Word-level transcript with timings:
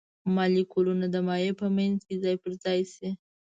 مالیکولونه 0.35 1.05
د 1.13 1.15
مایع 1.27 1.53
په 1.61 1.67
منځ 1.77 1.97
کې 2.07 2.15
ځای 2.23 2.35
پر 2.43 2.51
ځای 2.63 2.79
شي. 2.93 3.09